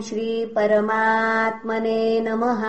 [0.00, 2.62] श्रीपरमात्मने नमः।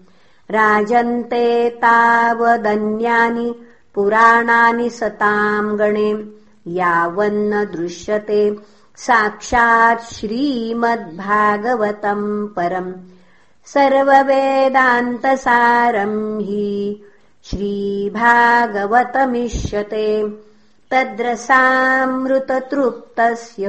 [0.50, 3.54] राजन्ते तावदन्यानि
[3.94, 6.28] पुराणानि सताम् गणे
[6.66, 8.56] यावन्न दृश्यते।
[8.97, 12.92] साक्षात् श्रीमद्भागवतम् परम्।
[13.64, 17.02] सर्ववेदान्तसारम् हि
[17.44, 20.38] श्रीभागवतमिष्यते।
[20.91, 23.67] तद्रसामृततृप्तस्य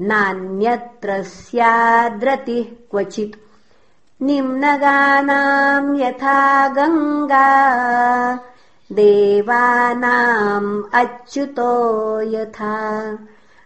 [0.00, 3.36] नान्यत्र स्याद्रतिः क्वचित्।
[4.22, 8.38] निम्नगानाम् यथा गङ्गा
[8.92, 13.18] देवानाम् अच्युतो यथा।